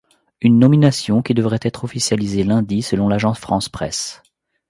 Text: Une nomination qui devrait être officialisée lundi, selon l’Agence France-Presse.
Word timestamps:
Une 0.41 0.57
nomination 0.57 1.21
qui 1.21 1.35
devrait 1.35 1.59
être 1.61 1.83
officialisée 1.83 2.43
lundi, 2.43 2.81
selon 2.81 3.07
l’Agence 3.07 3.37
France-Presse. 3.37 4.23